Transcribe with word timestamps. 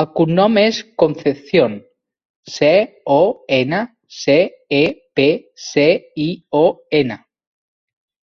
El 0.00 0.06
cognom 0.18 0.58
és 0.62 0.80
Concepcion: 1.02 1.78
ce, 2.56 2.70
o, 3.16 3.18
ena, 3.60 3.80
ce, 4.20 4.38
e, 4.80 4.84
pe, 5.20 5.30
ce, 5.70 5.90
i, 6.30 6.32
o, 6.66 6.66
ena. 7.04 7.22